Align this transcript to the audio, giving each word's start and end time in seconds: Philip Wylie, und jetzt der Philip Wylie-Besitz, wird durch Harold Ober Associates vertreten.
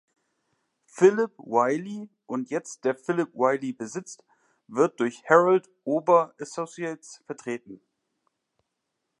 Philip 0.87 1.35
Wylie, 1.37 2.09
und 2.25 2.49
jetzt 2.49 2.85
der 2.85 2.95
Philip 2.95 3.35
Wylie-Besitz, 3.35 4.17
wird 4.65 4.99
durch 4.99 5.29
Harold 5.29 5.69
Ober 5.83 6.33
Associates 6.39 7.21
vertreten. 7.27 7.79